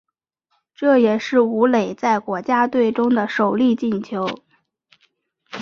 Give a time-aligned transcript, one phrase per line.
[0.73, 4.27] 这也是武磊在国家队中的首粒进球。